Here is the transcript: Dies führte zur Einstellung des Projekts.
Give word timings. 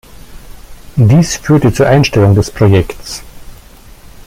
Dies 0.95 1.35
führte 1.37 1.71
zur 1.71 1.85
Einstellung 1.87 2.33
des 2.33 2.49
Projekts. 2.49 3.21